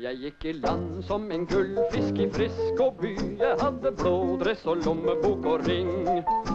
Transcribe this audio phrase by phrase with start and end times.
[0.00, 3.10] Jeg gikk i land som en gullfisk i Frisk og by.
[3.36, 5.90] Jeg hadde blå dress og lommebok og ring.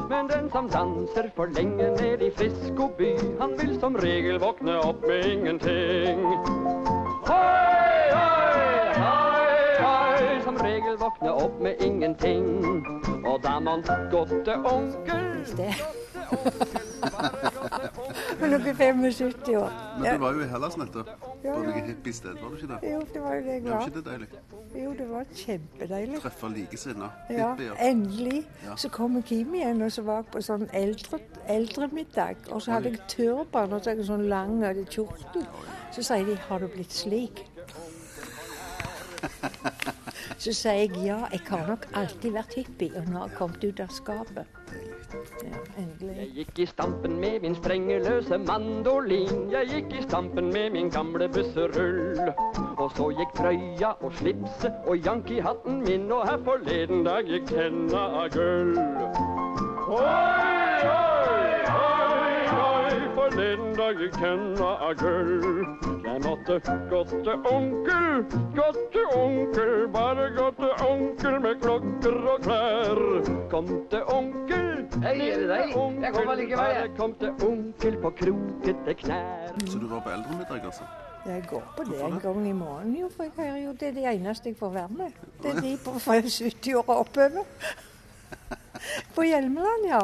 [0.10, 3.12] Men den som danser for lenge ned i Frisk og by,
[3.42, 6.26] han vil som regel våkne opp med ingenting.
[7.28, 12.50] Hei, hei, hei, hei, som regel våkne opp med ingenting.
[13.22, 15.70] Og da man godte onkel til
[16.34, 17.55] onkel.
[18.46, 19.72] Men nå blir 75 år.
[20.00, 21.08] Men du var jo i Hellas nettopp.
[21.46, 22.92] På noe hippiested, var du ikke det?
[22.92, 23.88] Jo, det var jo det jeg Det var var.
[23.88, 24.28] ikke det deilig?
[24.76, 26.20] Jo, det var kjempedeilig.
[26.22, 27.74] Treffe likesinnede Ja, hippier.
[27.90, 28.44] endelig.
[28.66, 28.76] Ja.
[28.76, 32.36] Så kom Kim igjen, og så var jeg på sånn eldre, eldremiddag.
[32.52, 35.48] Og så hadde jeg turban og så hadde jeg sånn lang kjortel.
[35.92, 37.46] Så sier de 'har du blitt slik'?
[40.38, 43.64] Så sier jeg ja, jeg har nok alltid vært hippie, og nå har jeg kommet
[43.64, 44.46] ut av skapet.
[45.44, 46.16] Ja, endelig.
[46.18, 49.52] Jeg gikk i stampen med min sprengeløse mandolin.
[49.52, 52.20] Jeg gikk i stampen med min gamle busserull.
[52.78, 58.04] Og så gikk trøya og slipset og yankee-hatten min, og her forleden dag gikk tenna
[58.24, 58.76] av gull.
[59.86, 60.02] Oi,
[60.92, 62.36] oi, oi,
[62.66, 65.96] oi, forleden dag gikk tenna av gull.
[66.06, 66.60] Jeg måtte
[66.92, 68.12] gå til onkel,
[68.56, 73.02] gå til onkel, bare gå til onkel med klokker og klær.
[73.52, 74.65] Kom til onkel,
[75.04, 75.50] Er det deg?
[75.50, 76.92] Jeg kommer onkel, likevel, jeg.
[76.98, 79.58] kom til onkel på krokete knær.
[79.66, 80.84] Så du var på eldremiddag, altså?
[81.26, 83.92] Jeg går på det en gang i måneden, jo, for jeg hører jo det er
[83.92, 85.12] det eneste jeg får være med.
[85.44, 87.48] Det er de på fra 70 år og oppover.
[89.16, 90.02] På Hjelmeland, ja.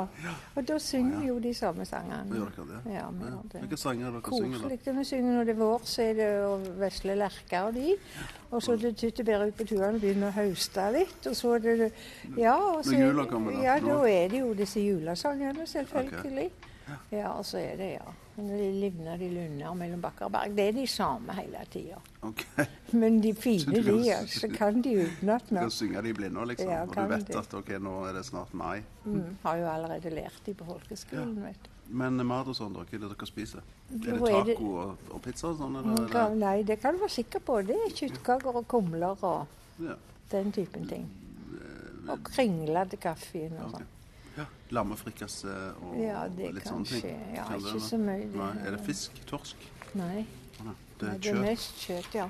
[0.55, 2.35] Og da synger vi jo de samme sangene.
[2.35, 2.93] Gjør dere det?
[2.95, 3.61] Ja, vi gjør det.
[3.65, 4.69] Hvilke sanger er dere synger da?
[4.69, 4.95] Koselig.
[4.97, 7.95] Vi synger når det er vår, så er det å vesle lerker og de.
[8.51, 11.29] Og så er det tyttebær ut på turen og begynne å høste litt.
[11.29, 11.91] Og så er det
[12.37, 13.63] Ja, og så Når jula kommer, da?
[13.69, 16.51] Ja, da er det jo disse julesangene, selvfølgelig.
[17.11, 18.11] Ja, og så er det, ja.
[18.41, 20.53] De livner de lunder mellom bakker og berg.
[20.55, 21.97] Det er de samme hele tida.
[22.25, 22.41] Ok.
[22.93, 26.45] Men de fine, de, ja, så kan de utenat Du kan synge de i blinde,
[26.47, 26.71] liksom.
[26.71, 27.35] Ja, og du vet det.
[27.35, 28.81] at ok, nå er det snart mai.
[29.05, 31.69] Mm, har jo allerede lært de på folkeskolen, vet du.
[31.91, 32.71] Men mat og sånn?
[32.73, 33.63] Hva er det dere spiser?
[33.91, 35.73] Er det taco og, og pizza og sånn?
[35.75, 36.35] Mm, Eller, eller?
[36.39, 37.57] Nei, det kan du være sikker på.
[37.67, 39.97] Det er kjøttkaker og kumler og Ja.
[40.31, 41.09] den typen ting.
[42.09, 43.71] Og kringlete kaffe og sånn.
[43.75, 43.89] sånn.
[44.41, 44.45] Ja.
[44.75, 47.01] Lammefrikassé og Ja, litt sånne ting?
[47.03, 47.15] skje.
[47.35, 48.27] Ja, det ikke så mye.
[48.35, 48.51] Nei.
[48.65, 49.19] Er det fisk?
[49.29, 49.67] Torsk?
[49.93, 50.25] Nei,
[50.63, 50.75] nei.
[50.99, 52.29] Det nei, er det er mest kjøtt, ja.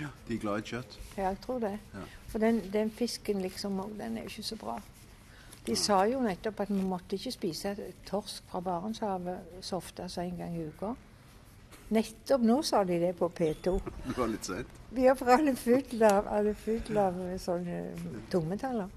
[0.00, 0.96] Ja, de er glad i kjøtt.
[1.16, 1.74] Ja, jeg tror det.
[1.94, 2.04] Ja.
[2.30, 4.78] For den, den fisken liksom, den er jo ikke så bra.
[5.66, 7.74] De sa jo nettopp at vi måtte ikke spise
[8.08, 10.94] torsk fra Barentshavet så ofte som en gang i uka.
[11.90, 13.74] Nettopp nå sa de det på P2.
[14.06, 14.78] Det var litt seint.
[14.94, 17.80] Vi har for alle fulle av, alle full av sånne
[18.32, 18.88] tungmetaller.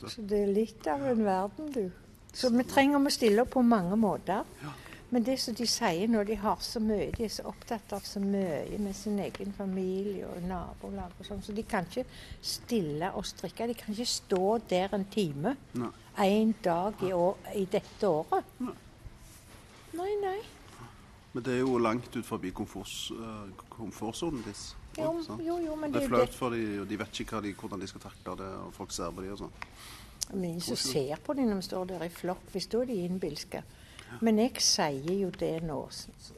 [0.00, 0.12] Nettopp.
[0.16, 1.90] Så det er litt av en verden, du.
[2.32, 4.46] Så vi trenger å stille opp på mange måter.
[5.10, 8.04] Men det som de sier når de har så mye, de er så opptatt av
[8.06, 12.04] så mye med sin egen familie og nabolag og sånn, så de kan ikke
[12.46, 13.66] stille og strikke.
[13.66, 15.90] De kan ikke stå der en time Nei.
[16.28, 18.54] en dag i, år, i dette året.
[18.62, 18.76] Nei.
[19.98, 20.38] Nei, nei.
[21.32, 24.76] Men det er jo langt ut forbi eh, komfortsonen deres.
[24.98, 27.52] Jo, jo, jo, men det det er flaut for dem, og de vet ikke de,
[27.54, 29.52] hvordan de skal takle det, og folk ser på dem og sånn.
[30.32, 32.42] Men ingen som ser på dem når vi står der i flokk.
[32.52, 33.62] Hvis da er de innbilske.
[34.20, 35.78] Men jeg sier jo det nå,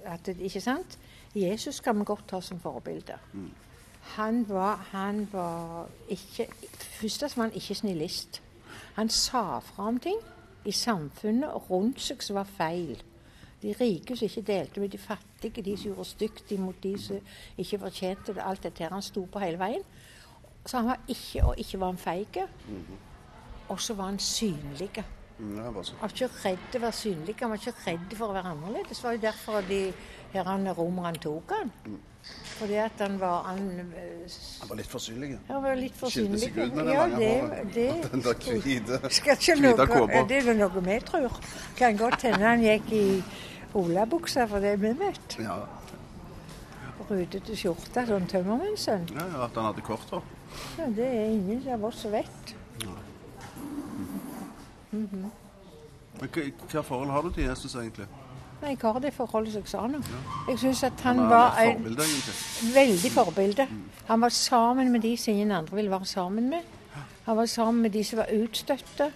[0.05, 0.99] at det, ikke sant?
[1.35, 3.17] Jesus skal vi godt ha som forbilde.
[4.17, 8.43] Han var, han var ikke Først var han ikke snillist.
[8.95, 10.19] Han sa fra om ting
[10.65, 13.01] i samfunnet rundt seg som var feil.
[13.63, 17.35] De rike som ikke delte med de fattige, de som gjorde stygt imot de som
[17.59, 18.43] ikke fortjente det.
[18.45, 19.85] Alt dette her han sto på hele veien.
[20.67, 22.39] Så han var ikke, og ikke var han feig.
[23.69, 24.91] Og så var han synlig.
[25.39, 25.59] Mm.
[25.59, 28.51] Han var ikke redd for å være synlig, han var ikke redd for å være
[28.53, 28.99] annerledes.
[28.99, 29.83] Det var jo derfor de
[30.33, 31.73] her han romerne tok han.
[32.23, 33.93] Fordi at han var Han,
[34.61, 35.39] Han var litt for synlig.
[35.49, 36.53] han var litt for synlig.
[36.55, 37.31] Ja, det,
[37.75, 38.99] det Den der hvite
[39.91, 40.23] kåpa.
[40.29, 41.41] Det er noe vi tror.
[41.77, 43.07] Kan godt hende han gikk i
[43.75, 45.39] olabukser, for det vi vet.
[45.43, 45.61] Ja,
[47.11, 49.09] Rutete skjorte, sånn tømmermannssønn.
[49.13, 50.23] ja, ja, at han hadde kort hår.
[50.79, 52.55] Ja, det er ingen av oss som vet.
[54.93, 55.31] Men
[56.21, 58.07] hva, forhold har du til Jesus egentlig?
[58.63, 59.99] Nei, hva har det forholdet som jeg sa nå?
[60.49, 62.75] Jeg syns at han Han var et en forbilde, egentlig.
[62.77, 63.67] veldig forbilde.
[64.07, 66.63] Han var sammen med de som ingen andre ville være sammen med.
[67.27, 69.11] Han var sammen med de som var utstøtte.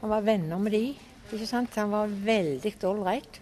[0.00, 0.96] Han var venner med de.
[1.32, 1.74] Ikke sant?
[1.76, 3.40] Han var veldig ålreit.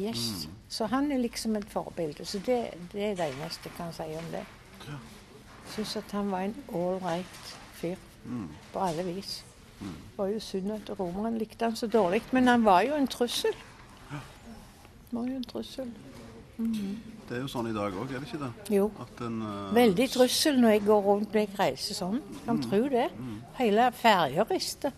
[0.00, 0.48] Yes.
[0.68, 2.24] Så han er liksom et forbilde.
[2.24, 2.58] Så det,
[2.92, 4.44] det er det eneste jeg kan si om det.
[5.74, 7.96] Syns at han var en ålreit fyr
[8.72, 9.44] på alle vis.
[9.80, 13.06] Det Var jo synd at romerne likte han så dårlig, men han var jo en
[13.06, 13.54] trussel.
[15.10, 15.90] Var jo en trussel.
[16.56, 16.94] Mhm.
[17.28, 18.74] Det er jo sånn i dag òg, er det ikke det?
[18.76, 18.90] Jo.
[19.00, 22.18] At en, uh, Veldig trussel når jeg går rundt med jeg reiser sånn.
[22.44, 23.06] Kan tro det.
[23.56, 24.92] Hele ferja rister.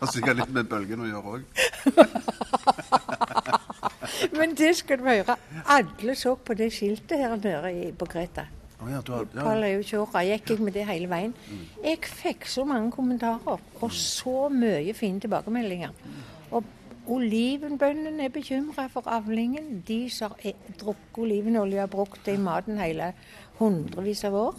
[0.00, 1.62] Har sikkert litt med bølgen å gjøre òg.
[4.38, 5.36] Men det skal du høre.
[5.68, 8.44] Alle så på det skiltet her nede på Greta.
[8.80, 9.76] Oh ja, du har, ja.
[9.76, 11.34] Eukjora gikk jeg med det hele veien.
[11.84, 15.92] Jeg fikk så mange kommentarer og så mye fine tilbakemeldinger.
[16.50, 16.64] Og
[17.10, 19.82] olivenbøndene er bekymra for avlingen.
[19.88, 23.12] De som har drukket olivenolje og brukt det i maten hele
[23.60, 24.54] hundrevis av år.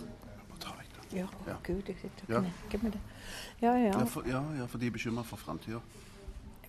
[1.12, 1.26] Ja,
[1.64, 3.02] gud, jeg sitter og knekker med det.
[3.62, 3.92] Ja, ja.
[3.92, 5.82] Ja, for, ja, ja, for de er bekymra for framtida.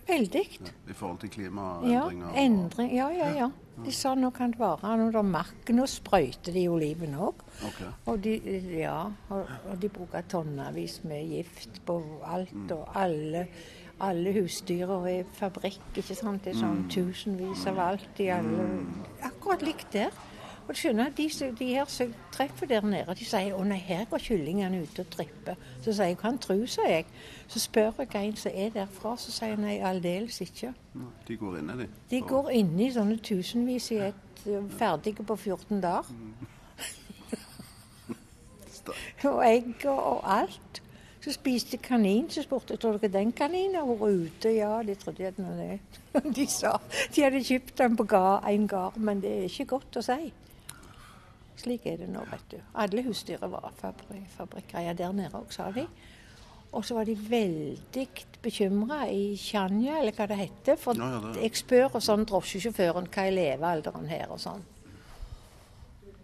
[0.07, 0.43] Veldig.
[0.89, 2.33] I forhold til klimaendringer.
[2.33, 2.95] Ja, endring.
[2.95, 3.51] Ja, ja, ja.
[3.83, 5.69] De sa nå kan det være når det er mark.
[5.73, 7.39] Nå sprøyter de oliven òg.
[7.69, 7.93] Okay.
[8.11, 8.35] Og de,
[8.77, 8.97] ja,
[9.33, 11.97] og, og de bruker tonnevis med gift på
[12.29, 13.47] alt, og alle,
[14.03, 16.43] alle husdyra i fabrikk, ikke sant.
[16.45, 18.67] Det er sånn tusenvis av alt i alle
[19.23, 20.13] Akkurat likt der.
[20.67, 21.29] Og du skjønner, de,
[21.59, 25.09] de her som treffer der nede, de sier 'Å nei, her går kyllingene ute og
[25.11, 25.55] tripper'.
[25.81, 27.05] Så sier jeg 'Kan tru', sier jeg.
[27.47, 30.73] Så spør jeg en som er derfra, så sier jeg nei, aldeles ikke.
[30.95, 31.87] Nei, De går inn i de.
[32.09, 34.13] De går inn i sånne tusenvis i et
[34.77, 36.03] ferdige på 14 dager.
[38.71, 40.81] Sta- Og egg og, alt.
[41.23, 42.29] Så spiste kanin.
[42.29, 44.49] Så spurte jeg tror dere den kaninen har vært ute.
[44.57, 45.79] Ja, de trodde at det.
[46.35, 46.77] De sa
[47.15, 48.05] de hadde kjøpt den på
[48.49, 50.33] en gard, men det er ikke godt å si.
[51.55, 52.57] Slik er det nå, vet du.
[52.75, 55.85] Alle husdyra var fabri fabrikkgreier der nede òg, sa de.
[56.73, 58.07] Og så var de veldig
[58.41, 60.75] bekymra i Chania, eller hva det heter.
[60.75, 64.63] For Ja, ja, det- jeg spør sånn drosjesjåføren hva er levealderen her og sånn.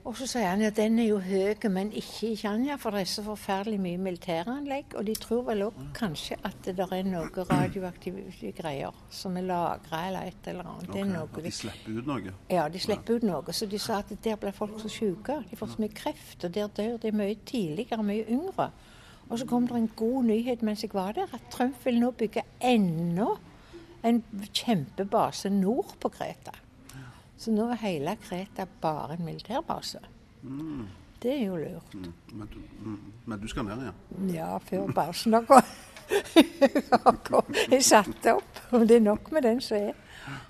[0.10, 3.04] Og så sier han at den er jo høy, men ikke i Chania, for det
[3.04, 4.96] er så forferdelig mye militæranlegg.
[4.98, 10.00] Og de tror vel òg kanskje at det er noe radioaktive greier som er lagra
[10.08, 10.88] eller et eller annet.
[10.90, 12.34] Det Ok, noe At de slipper ut noe.
[12.50, 13.54] ja, de slipper ut noe.
[13.54, 15.44] Så de sa at der blir folk så syke.
[15.52, 18.72] De får så mye kreft, og der dør de mye tidligere, mye yngre.
[19.30, 22.10] Og så kom det en god nyhet mens jeg var der, at Trump vil nå
[22.18, 23.28] bygge enda
[24.04, 24.24] en
[24.54, 26.56] kjempebase nord på Kreta.
[27.39, 30.01] Så nå er hele Kreta bare en militærbase.
[31.24, 31.94] Det er jo lurt.
[31.94, 32.13] Mm.
[32.33, 33.00] Men, du, mm.
[33.25, 33.94] Men du skal ned, ja?
[34.33, 35.65] Ja, før basen har gått.
[37.69, 39.97] Jeg satte opp, og det er nok med den som er.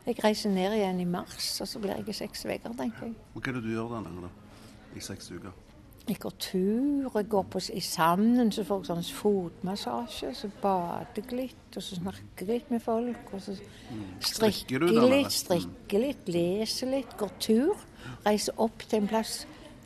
[0.06, 3.15] Jeg reiser ned igjen i mars, og så blir jeg i seks uker, tenker jeg.
[3.36, 4.30] Og hva er det du gjør der nede, da?
[4.97, 5.51] I seks uker?
[6.10, 11.20] Jeg går tur, jeg går på, i Sanden, så får jeg sånn fotmassasje, så bader
[11.20, 16.02] jeg litt, og så snakker jeg litt med folk, og så Strikker strikker litt, strikker
[16.02, 17.86] litt, leser litt, går tur,
[18.26, 19.36] reiser opp til en plass.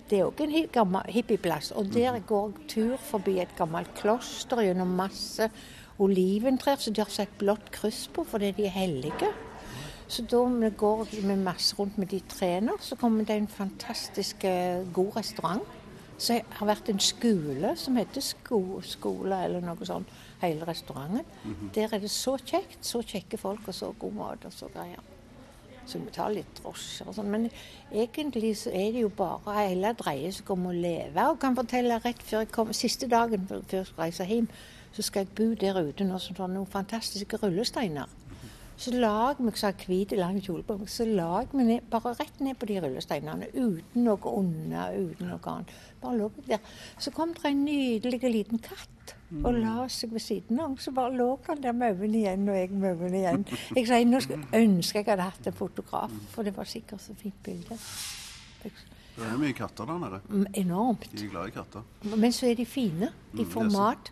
[0.08, 4.64] Det er òg en gammel hippieplass, og der går jeg tur forbi et gammelt kloster
[4.64, 5.52] gjennom masse
[6.00, 9.36] oliventrær som de har satt blått kryss på fordi de er hellige.
[10.08, 14.44] Så da vi går vi masse rundt med de trærne, så kommer det en fantastisk
[14.48, 15.64] eh, god restaurant.
[16.18, 20.08] Så det har vært en skole som heter sko, Skole eller noe sånt,
[20.42, 21.26] hele restauranten.
[21.76, 25.02] Der er det så kjekt, så kjekke folk og så god mat og så greier.
[25.86, 27.32] Så vi tar litt drosjer og sånn.
[27.32, 27.50] Men
[27.92, 31.26] egentlig så er det jo bare hele dreier seg om å leve.
[31.28, 34.48] Og kan fortelle rett før jeg kommer, siste dagen før jeg reiser hjem,
[34.94, 38.08] så skal jeg bo der ute nå som får noen fantastiske rullesteiner.
[38.78, 42.40] Så lag meg så hvit lang kjole på meg, så lag meg ned, bare rett
[42.42, 43.48] ned på de rullesteinene.
[43.54, 45.70] Uten noe under, uten noe annet.
[46.02, 46.60] Bare lå jeg der.
[47.00, 48.90] Så kom det en nydelig liten katt
[49.44, 50.76] og la seg ved siden av.
[50.82, 53.46] Så bare lå han der med øynene igjen, og jeg med øynene igjen.
[53.76, 54.20] Jeg sa nå
[54.54, 57.78] ønsker jeg hadde hatt en fotograf, for det var sikkert så fint bilde.
[58.64, 60.20] Det er mye katter der nede.
[60.30, 61.08] Mm, Enormt.
[61.14, 61.84] De er glad i katter.
[62.18, 63.12] Men så er de fine.
[63.36, 63.72] De Mm, får mat.
[63.72, 63.82] sant.
[63.82, 64.12] mat.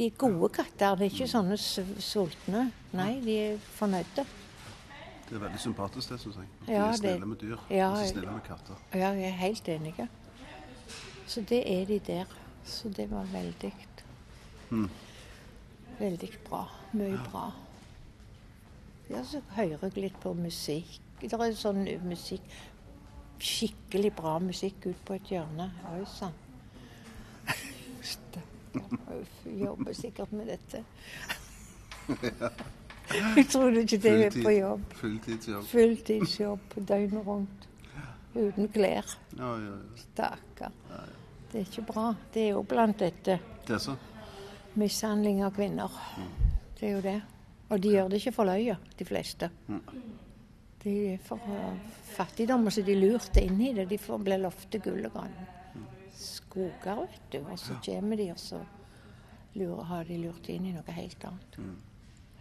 [0.00, 0.94] De er gode katter.
[0.96, 2.70] Det er ikke sånne sultne.
[2.96, 4.24] Nei, de er fornøyde.
[5.26, 6.46] Det er veldig sympatisk, det, syns jeg.
[6.66, 7.58] De Ja, er snille med dyr.
[7.70, 8.80] ja, og snille med katter.
[8.94, 10.08] Ja, jeg er helt enig.
[11.26, 12.24] Så det er de der.
[12.64, 13.74] Så det var veldig
[15.98, 16.64] Veldig bra.
[16.92, 17.52] Mye bra.
[19.10, 21.00] Ja, så hører jeg litt på musikk.
[21.20, 22.40] Det er sånn musikk
[23.40, 25.70] Skikkelig bra musikk ut på et hjørne.
[25.92, 26.32] Oi sann.
[28.74, 30.84] Uff, Jobber sikkert med dette.
[33.10, 34.82] Jeg trodde ikke det er på jobb.
[35.00, 35.64] Fulltidsjobb.
[35.66, 37.66] Fulltidsjobb døgnet rundt.
[38.34, 39.16] Uten klær.
[39.38, 39.56] Ja.
[39.98, 40.70] Stakkar.
[41.50, 42.12] Det er ikke bra.
[42.34, 43.96] Det er jo blant dette Det så.
[44.78, 45.90] mishandling av kvinner.
[46.78, 47.20] Det er jo det.
[47.70, 49.50] Og de gjør det ikke for løye, de fleste.
[50.84, 51.74] De er for uh,
[52.14, 53.88] fattigdom, så de lurte inn i det.
[53.90, 55.34] De ble lovte gull og grønn.
[56.50, 57.38] Skoger, vet du.
[57.46, 58.58] Og så kommer de, og så
[59.54, 61.58] lurer, har de lurt inn i noe helt annet.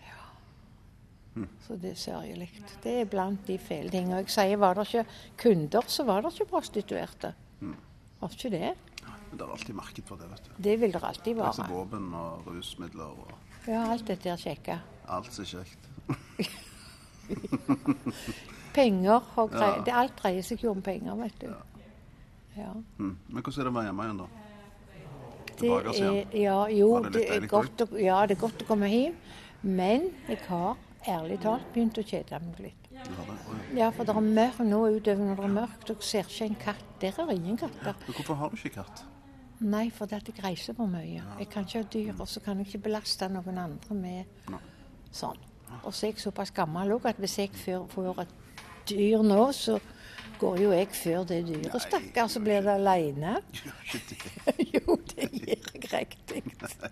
[0.01, 1.46] Ja.
[1.68, 2.50] Så det er sørgelig.
[2.84, 4.24] Det er blant de fæle tingene.
[4.24, 5.06] Jeg sier, var det ikke
[5.44, 7.34] kunder, så var det ikke prostituerte.
[8.20, 8.72] Var ikke det?
[9.30, 10.51] Men det er alltid marked for det, vet du.
[10.66, 11.48] Det vil det alltid være.
[11.54, 13.32] Altså våpen og rusmidler og
[13.68, 14.80] Ja, alt dette er kjekke.
[15.08, 15.89] alt som er kjekt.
[18.74, 19.84] Penger og greier.
[19.86, 20.00] Ja.
[20.01, 21.48] Alt dreier seg jo om penger, vet du.
[21.51, 21.62] Ja.
[22.56, 23.18] Mm.
[23.29, 24.27] Men hvordan er det å være hjemme igjen, da?
[25.50, 26.15] Det Tilbake igjen.
[26.15, 29.15] er, ja, jo, det det er godt å, ja, det er godt å komme hjem.
[29.62, 30.77] Men jeg har
[31.08, 32.89] ærlig talt begynt å kjede meg litt.
[33.75, 36.60] Ja, for det er mørkt nå utover når det er mørkt, Dere ser ikke en
[36.63, 36.86] katt.
[37.00, 37.96] Der er ingen katter.
[38.06, 39.03] Men hvorfor har du ikke katt?
[39.60, 41.22] Nei, for det at jeg reiser for mye.
[41.39, 44.51] Jeg kan ikke ha dyr, og så kan jeg ikke belaste noen andre med
[45.12, 45.39] sånn.
[45.84, 48.32] Og så er jeg såpass gammel òg at hvis jeg får et
[48.89, 49.77] dyr nå, så
[50.39, 53.36] går jo jeg før det dyret, stakkar, så blir det aleine.
[54.74, 56.43] Jo, det gir jeg riktig.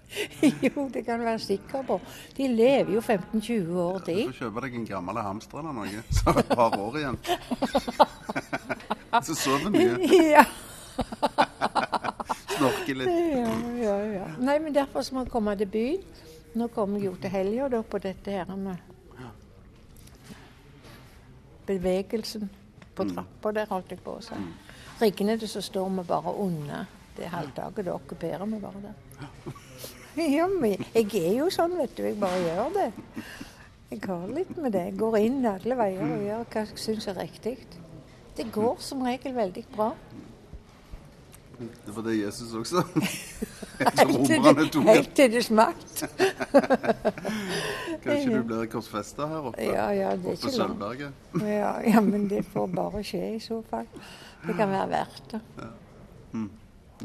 [0.65, 1.99] jo, det kan du være sikker på.
[2.37, 6.25] De lever jo 15-20 år, Du får kjøpe deg en gammel hamster eller noe, så
[6.29, 7.19] har du et par år igjen.
[9.27, 10.23] så sover mye.
[10.37, 10.45] ja,
[12.57, 13.11] Snorker litt.
[13.37, 13.49] ja,
[13.83, 14.27] ja, ja.
[14.41, 16.05] Nei, men derfor så må jeg komme til byen.
[16.57, 18.83] Nå kommer jeg jo til helga på dette her med
[21.67, 22.47] bevegelsen
[22.97, 24.37] på trappa der, holdt jeg på å si.
[25.01, 26.85] Riggene det så står vi bare unna.
[27.17, 28.95] Det halvdagen, da okkuperer vi bare det.
[30.17, 32.01] Ja, men jeg er jo sånn, vet du.
[32.07, 32.85] Jeg bare gjør det.
[33.91, 34.81] Jeg har litt med det.
[34.87, 37.53] Jeg går inn alle veier og gjør hva jeg syns er riktig.
[38.37, 39.91] Det går som regel veldig bra.
[41.59, 42.81] Det var det Jesus også.
[42.81, 43.05] Så
[44.09, 44.85] Helt til det, tok
[48.03, 49.63] Kanskje du blir korsfesta her oppe?
[49.65, 50.53] Ja, ja, det Oppe på.
[50.55, 51.25] Sølvberget?
[51.41, 53.87] Ja, ja, men det får bare skje i så fall.
[54.45, 55.41] Det kan være verdt det.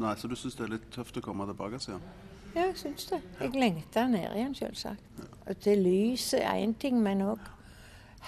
[0.03, 2.05] Nei, så du syns det er litt tøft å komme tilbake igjen?
[2.53, 3.19] Ja, jeg syns det.
[3.41, 5.25] Jeg lengter ned igjen, selvsagt.
[5.49, 7.41] Og til lyset er én ting, men òg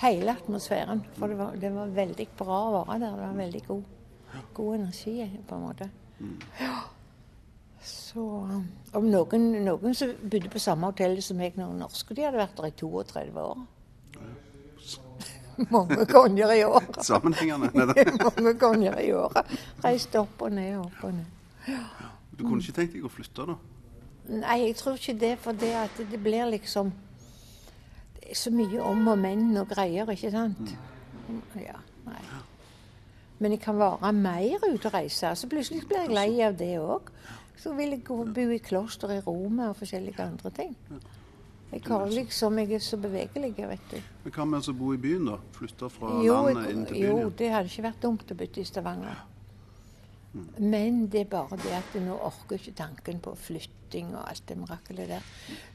[0.00, 1.04] hele atmosfæren.
[1.18, 3.16] For det var, det var veldig bra å være der.
[3.18, 3.82] Det var veldig god,
[4.56, 5.16] god energi,
[5.48, 5.90] på en måte.
[6.60, 6.74] Ja.
[7.84, 8.24] Så
[8.94, 12.56] Om noen, noen som bodde på samme hotell som meg, noen norske, de hadde vært
[12.56, 13.64] der i 32 år.
[15.74, 17.04] Mange ganger i året.
[17.04, 17.70] Sammenhengende?
[18.24, 19.52] Mange ganger i året.
[19.84, 21.76] Reiste opp og ned, opp og ned.
[22.34, 23.58] Du kunne ikke tenkt deg å flytte, da?
[24.24, 26.88] Nei, jeg tror ikke det, for det at det blir liksom
[28.16, 30.72] Det er så mye om og men og greier, ikke sant?
[31.60, 31.76] Ja,
[32.08, 32.22] nei.
[33.38, 35.34] Men jeg kan være mer ute og reise.
[35.36, 37.10] Så plutselig blir jeg lei av det òg.
[37.64, 40.74] Så vil jeg gå og bo i kloster i Roma og forskjellige andre ting.
[41.72, 43.96] Jeg har liksom, jeg er så bevegelig, vet du.
[44.24, 45.38] Men Hva med å bo i byen, da?
[45.56, 47.22] Flytte fra Jo, landet inn til byen?
[47.22, 49.22] Jo, det hadde ikke vært dumt å bytte i Stavanger.
[50.58, 54.58] Men det er bare det at nå orker ikke tanken på flytting og alt det
[54.58, 55.26] mirakelet der.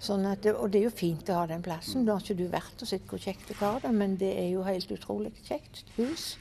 [0.03, 2.05] Sånn at det, og det er jo fint å ha den plassen.
[2.05, 4.65] Nå har ikke du vært og sett hvor kjekt det har men det er jo
[4.67, 5.85] helt utrolig kjekt.
[5.97, 6.33] Hus.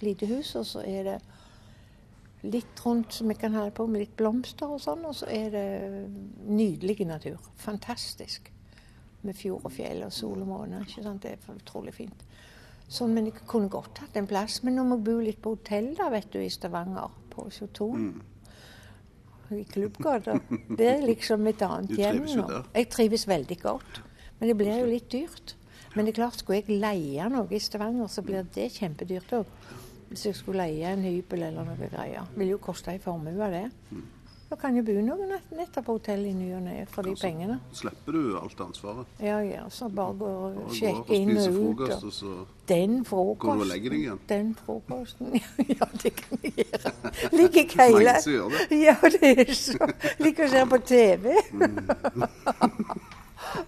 [0.00, 1.18] Lite hus, og så er det
[2.44, 5.54] litt rundt som vi kan holde på med litt blomster og sånn, og så er
[5.54, 5.68] det
[6.44, 7.40] nydelig natur.
[7.62, 8.50] Fantastisk.
[9.24, 10.82] Med fjord og fjell og sol og måne.
[10.84, 11.24] ikke sant?
[11.24, 12.24] Det er utrolig fint.
[12.84, 14.60] Sånn, men jeg kunne godt hatt en plass.
[14.64, 17.12] Men nå må jeg bo litt på hotell da, vet du, i Stavanger.
[17.32, 18.10] På Choton.
[19.54, 20.36] I Klubbgata.
[20.76, 22.46] Det er liksom et annet hjem nå.
[22.74, 24.02] Jeg trives veldig godt.
[24.38, 25.56] Men det blir jo litt dyrt.
[25.94, 29.50] Men det er klart, skulle jeg leie noe i Stavanger, så blir det kjempedyrt òg.
[30.14, 32.26] Hvis jeg skulle leie en hybel eller noe greier.
[32.38, 33.64] Ville jo koste en formue, det.
[33.90, 34.04] Mm.
[34.50, 37.26] Da kan jeg bo noen netter på hotell i ny og ne for de Altså,
[37.26, 37.56] pengene.
[37.74, 39.06] Slipper du alt ansvaret?
[39.24, 39.62] Ja, ja.
[39.72, 41.56] Så bare gå og Og sjekke og inn og ut.
[41.56, 43.68] frokost, Og og så den går du og frokosten.
[43.72, 44.20] legger deg igjen?
[44.28, 45.32] Den frokosten.
[45.74, 46.92] Ja, det kan jeg gjøre.
[47.34, 48.78] Gjør det.
[48.84, 49.90] Ja, det er så
[50.22, 51.24] Liker å se på TV.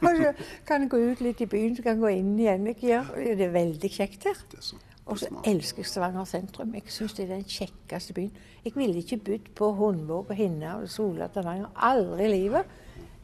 [0.03, 0.33] og så
[0.67, 2.67] kan jeg gå ut litt i byen, så kan jeg gå inn igjen.
[2.73, 2.87] Ikke?
[2.93, 4.39] Ja, det er veldig kjekt her.
[4.53, 4.77] Det er så
[5.07, 6.75] Og så elsker jeg Stavanger sentrum.
[6.75, 8.33] Jeg syns det er den kjekkeste byen.
[8.65, 11.71] Jeg ville ikke bodd på Hundvåg og Hinna og Sola Stavanger.
[11.77, 12.75] Aldri i livet.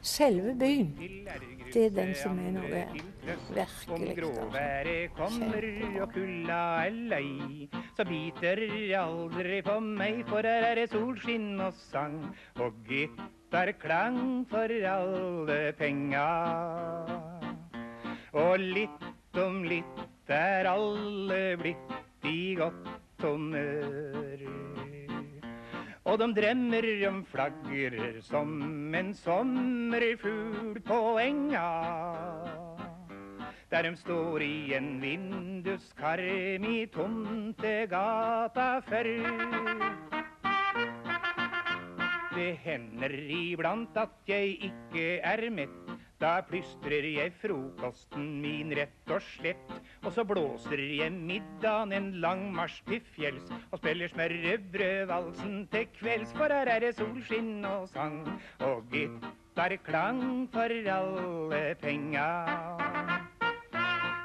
[0.03, 0.95] Selve byen.
[1.73, 3.03] Det er den som er noe virkelig
[7.09, 8.63] lei, så biter
[8.99, 12.19] aldri på meg, for her er det solskinn og sang,
[12.61, 16.29] og gitarklang for alle penga.
[18.33, 24.43] Og litt om litt er alle blitt i godt humør.
[26.05, 31.69] Og de drømmer om flagrer som en sommerfugl på enga.
[33.71, 39.09] Der de står i en vinduskarm i tomtegata før.
[42.35, 49.25] Det hender iblant at jeg ikke er mett Da plystrer jeg frokosten min rett og
[49.27, 49.73] slett.
[50.07, 53.49] Og så blåser jeg middagen en lang marsj til fjells.
[53.73, 58.21] Og spiller smørrebrødvalsen til kvelds, for her er det solskinn og sang.
[58.63, 62.31] Og gitarklang for alle penga.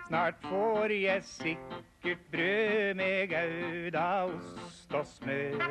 [0.08, 5.66] Snart får jeg sikkert brød med gouda, ost og smør.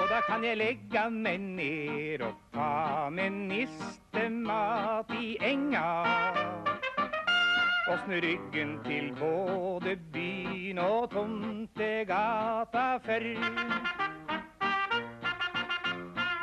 [0.00, 4.09] Og da kan jeg legge meg ned og ta med nistemat
[7.90, 13.24] Og snu ryggen til både byen og tomtegata før.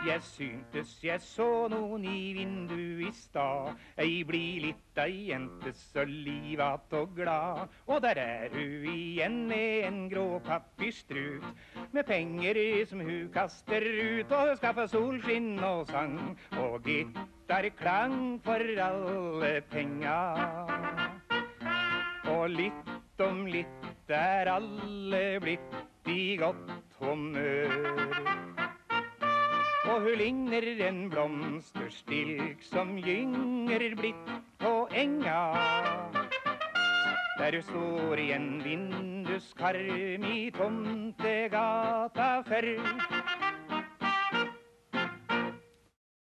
[0.07, 3.79] Jeg syntes jeg så noen i vinduet i stad.
[3.99, 7.67] Ei blid lita jente så livat og glad.
[7.87, 11.43] Og der er hun igjen med en grå papirstrut.
[11.91, 14.31] Med penger som hun kaster ut.
[14.31, 16.17] Og hun skaffer solskinn og sang.
[16.59, 21.06] Og gitarklang for alle penga.
[22.33, 27.73] Og litt om litt er alle blitt i godt humør.
[29.87, 35.41] Og hun ligner en blomsterstilk som gynger blitt på enga.
[37.37, 42.73] Der hun står i en vinduskarm i tomtegata før.